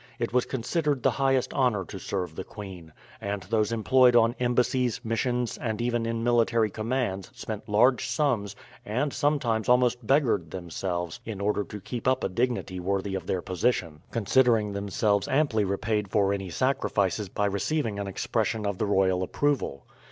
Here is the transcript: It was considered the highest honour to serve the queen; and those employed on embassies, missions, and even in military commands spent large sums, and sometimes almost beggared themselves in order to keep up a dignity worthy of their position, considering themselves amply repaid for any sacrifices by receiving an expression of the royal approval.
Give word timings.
It 0.17 0.33
was 0.33 0.47
considered 0.47 1.03
the 1.03 1.11
highest 1.11 1.53
honour 1.53 1.85
to 1.85 1.99
serve 1.99 2.35
the 2.35 2.43
queen; 2.43 2.91
and 3.21 3.43
those 3.43 3.71
employed 3.71 4.15
on 4.15 4.33
embassies, 4.39 4.99
missions, 5.03 5.59
and 5.59 5.79
even 5.79 6.07
in 6.07 6.23
military 6.23 6.71
commands 6.71 7.29
spent 7.35 7.69
large 7.69 8.07
sums, 8.07 8.55
and 8.83 9.13
sometimes 9.13 9.69
almost 9.69 10.07
beggared 10.07 10.49
themselves 10.49 11.19
in 11.23 11.39
order 11.39 11.63
to 11.65 11.79
keep 11.79 12.07
up 12.07 12.23
a 12.23 12.29
dignity 12.29 12.79
worthy 12.79 13.13
of 13.13 13.27
their 13.27 13.43
position, 13.43 14.01
considering 14.09 14.71
themselves 14.73 15.27
amply 15.27 15.63
repaid 15.63 16.09
for 16.09 16.33
any 16.33 16.49
sacrifices 16.49 17.29
by 17.29 17.45
receiving 17.45 17.99
an 17.99 18.07
expression 18.07 18.65
of 18.65 18.79
the 18.79 18.87
royal 18.87 19.21
approval. 19.21 19.85